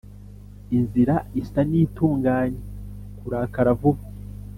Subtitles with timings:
[0.77, 2.61] Inzira isa n itunganye
[3.17, 4.03] Kurakara vuba